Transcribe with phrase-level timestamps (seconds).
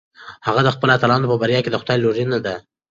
[0.47, 2.55] هغه د خپلو اتلانو په بریا کې د خدای لورینه لیده.